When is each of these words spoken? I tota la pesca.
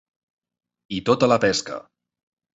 I 0.99 1.03
tota 1.11 1.31
la 1.33 1.39
pesca. 1.45 1.79